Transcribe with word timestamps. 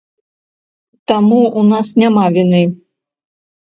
Таму, 1.13 1.39
у 1.51 1.61
нас 1.71 1.95
няма 2.01 2.25
віны. 2.39 2.67